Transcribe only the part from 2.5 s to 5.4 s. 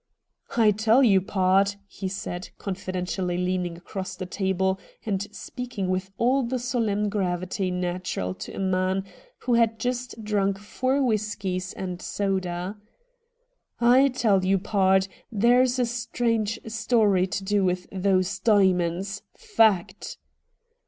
confidentially leaning across the table and